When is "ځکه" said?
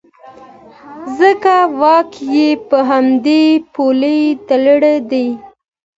1.17-1.55